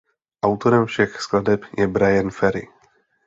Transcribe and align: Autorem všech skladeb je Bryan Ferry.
Autorem 0.43 0.85
všech 0.85 1.21
skladeb 1.21 1.61
je 1.77 1.87
Bryan 1.87 2.31
Ferry. 2.31 2.67